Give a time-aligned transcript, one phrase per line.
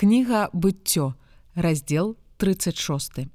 [0.00, 1.12] Кніга быццё,
[1.54, 3.28] раздзел 36.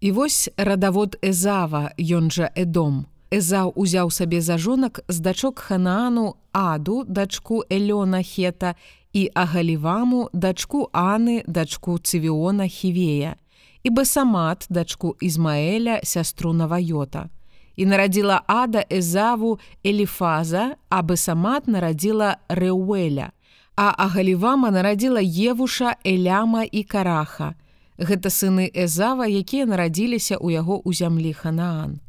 [0.00, 3.10] І вось радавод Эзава, ён жа Эдом.
[3.34, 8.76] Эзаў узяў сабе за жонак з дачок Ханаану Аду, дачку Элёна Хета
[9.12, 13.34] і Агаліваму, дачку Аны, дачку Цывіона Хівея,
[13.82, 17.26] і Басамат, дачку Ізмаэля, сястру Навайота.
[17.74, 23.32] І нарадзіла Ада Эзаву Эліфаза, а Басамат нарадзіла Рэуэля–
[23.76, 27.54] А Агалівама нарадзіла Евуша, Эляма і караха.
[27.96, 32.04] Гэта сыны Эзава, якія нарадзіліся ў яго ў зямлі Ханаан.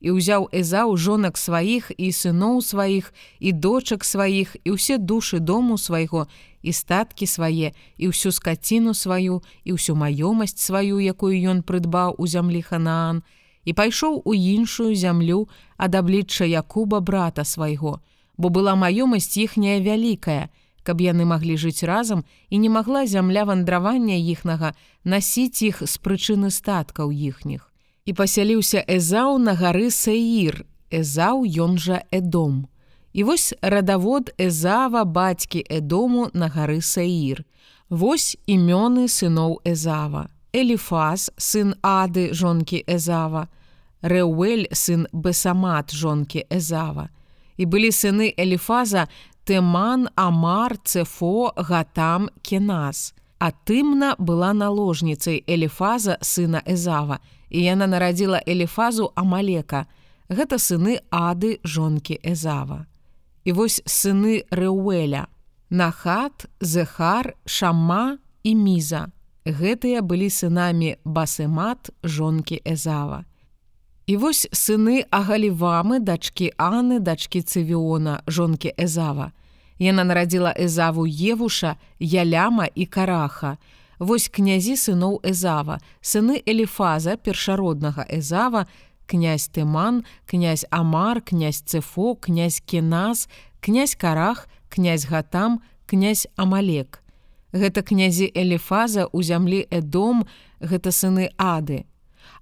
[0.00, 3.12] І ўзяў Эзаў жонак сваіх і сыноў сваіх
[3.44, 6.32] і дочак сваіх і ўсе душы дому свайго
[6.64, 12.24] і статкі свае і ўсю скаціну сваю і ўсю маёмасць сваю, якую ён прыдбаў у
[12.24, 13.20] зямлі Ханаан,
[13.68, 15.44] і пайшоў у іншую зямлю
[15.76, 18.00] ад аблічча Якуба брата свайго,
[18.40, 20.48] бо была маёмасць іхняя вялікая,
[20.82, 26.50] каб яны маглі жыць разам і не магла зямля вандравання іхнага насіць іх з прычыны
[26.50, 27.72] статкаў іхніх.
[28.04, 32.66] І пасяліўся Эзаў на гары Саір, Эзаў ён жа Эдом.
[33.12, 37.44] І вось радавод Эзава бацькі Эдому на гары Саір.
[37.88, 40.28] Вось імёны сыноў Эзава.
[40.52, 43.48] Эліфаз, сын Ады жонкі Эзава,
[44.02, 47.08] Рэуэль сын Бесамат жонкі Эзава.
[47.56, 49.08] І былі сыны Эліфаза
[49.44, 53.14] Тэман, Амар, Цефо, Гатам, Кенас.
[53.38, 57.18] А тымна была наложніцай Эліфаза сына Эзава,
[57.50, 59.86] і яна нарадзіла Эліфазу Амалека.
[60.30, 62.86] Гэта сыны Ады жонкі Эзава.
[63.42, 65.26] І вось сыны Рэуэля,
[65.70, 69.10] Нахат, Зехар, Шама і Міза.
[69.42, 73.24] Гэтыя былі сынамі Басемат жонкі Эзава.
[74.06, 79.30] І вось сыны агалівамы дачкі Аны дачкі цывіона жонкі Эзава.
[79.78, 83.58] Яна нарадзіла Эзаву Евуша, Яляма і караха.
[84.02, 88.66] Вось князі сыноў Эзава, сыны Эліфаза першароднага Эзава,
[89.06, 93.28] князь Тыман, князь Амар, князь Цефо, князь Кенас,
[93.60, 97.02] князь карах, князь Гатам, князь Амалек.
[97.52, 100.26] Гэта князі Эліфаза ў зямлі Эдом,
[100.58, 101.86] гэта сыны Ады.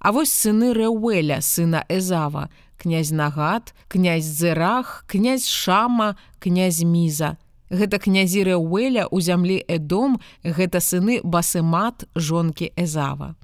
[0.01, 7.37] А вось сыны Рэуэля, сына Эзава, князь Нагат, князь Зерах, князь Шама, князь Міза.
[7.69, 13.37] Гэта князі Рэуэля ў зямлі Эдом, гэта сыны Басымат, жонкі Эзава.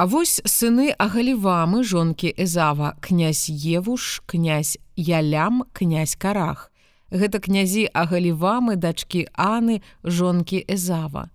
[0.00, 6.72] А вось сыны Агалівамы, жонкі Эзава, князь Евуш, князь Ялям, князь Карах.
[7.12, 11.28] Гэта князі Агалівамы, дачкі Аны, жонкі Эзава.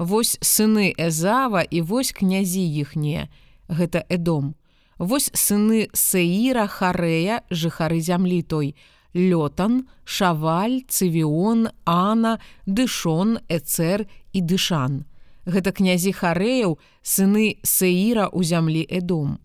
[0.00, 3.28] Вось сыны Эзава і вось князі іхнія,
[3.68, 4.54] гэта Эдом.
[4.98, 8.74] Вось сыны Сеіра Харэя, жыхары зямлі той,
[9.12, 15.04] Лётан, Шаваль, Цывіон, Ана, Дышон, Эцэр і Дышан.
[15.44, 19.38] Гэта князі Харэяў, сыны Сеіра ў зямлі Эдом.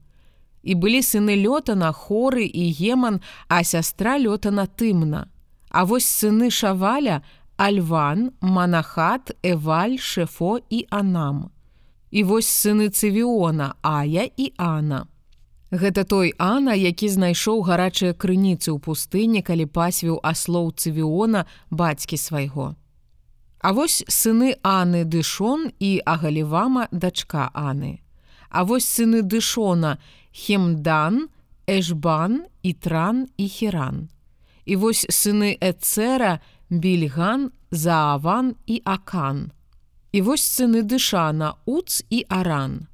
[0.63, 5.27] І былі сыны Лётана, хоры і Геман, а сястра Лётана тымна.
[5.69, 7.23] А вось сыны Шаваля,
[7.57, 11.51] Альван, Манахат, Эваль, Шефо і Анам.
[12.11, 15.07] І вось сыны цывіона Ая і Ана.
[15.71, 22.75] Гэта той Ана, які знайшоў гарачыя крыніцы ў пустыні, калі пасвіў аслоў цывіона бацькі свайго.
[23.63, 28.01] А вось сыны Аны Дышон і Агалівама дачка Аны.
[28.49, 29.97] А вось сыны Дышона
[30.35, 31.29] Хемдан,
[31.67, 34.09] Эшбан, Ітран і Херан.
[34.65, 39.51] І вось сыны Эцера, Більган, Зааван і Акан.
[40.11, 42.91] І вось сыны дышана уц і аран.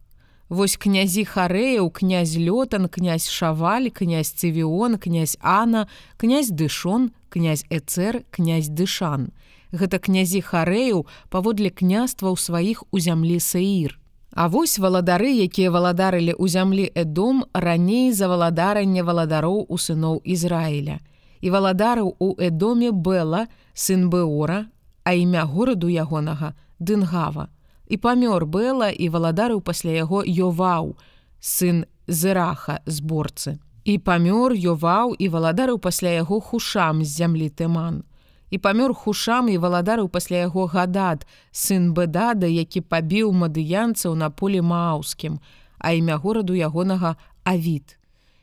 [0.50, 8.22] Вось князі харэяў князь лётан князь шаваль князь цывіон князь Ана князь дышон князь эцэр
[8.30, 9.34] князь дышан.
[9.74, 13.98] Гэта князі харэяў паводле княства ў сваіх у зямлі саір.
[14.38, 21.02] А вось валадары, якія валадарылі ў зямлі Эдом раней за валадаранне валадароў у сыноў Ізраіля.
[21.42, 24.70] І валадарыў у Эдоме Бэла, сын Бэора,
[25.08, 26.52] а імя гораду ягонага,
[26.84, 27.48] дынгава
[27.88, 30.96] і памёр Бэла і валадарыў пасля яго Йоваў,
[31.40, 33.58] сын зыраха зборцы.
[33.88, 38.04] І памёр Йоваў і валадарыў пасля яго хушам з зямлі Тэман.
[38.52, 44.62] І памёр хушам і валадарыў пасля яго гадат, сын Бэдада, які пабіў мадыянцаў на поле
[44.62, 45.40] Мааўскім,
[45.80, 47.96] а імя гораду ягонага Авід.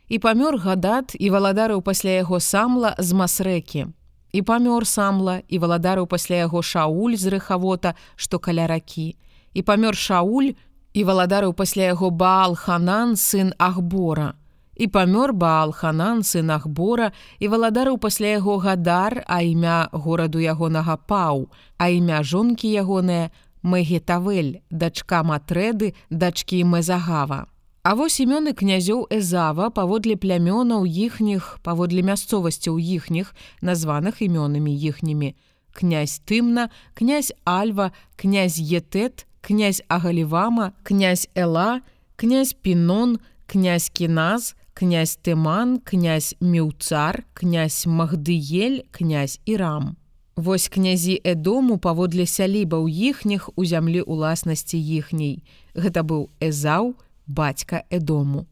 [0.09, 3.93] І памёр гадат і валадарыў пасля яго самла з масрэкі,
[4.35, 9.15] і памёр самла і валадарыў пасля яго шауль з рэхавота, што каля ракі.
[9.55, 10.51] І памёр шауль
[10.91, 14.33] і валадарыў пасля яго баал ханан сын Ахбора.
[14.75, 21.47] І памёр Баалханан сын Ахбора і валадарыў пасля яго гадар, а імя гораду ягонага паў,
[21.79, 23.31] а імя жонкі ягоныя
[23.63, 27.47] Мэгетавель, дачка матрэды, дачкі Мезагава.
[27.85, 33.29] А вось імёны князёў Эзава паводле плямёнаў іхніх, паводле мясцовасцяў іхніх,
[33.61, 35.37] названых імёнамі іхнімі.
[35.69, 41.81] князь Тымна, князь Альва, князь Етет, князь Агалівама, князь Эла,
[42.15, 49.95] князь Пінон, князь Кіназ, князь Тыман, князь Мюцар, князь Магдыель, князь Ірам.
[50.35, 55.45] Вось князі Эдому паводле сялібаў іхніх у зямлі ўласнасці іхняй.
[55.75, 56.95] Гэта быў Эзаў,
[57.27, 58.47] бацька Эдому.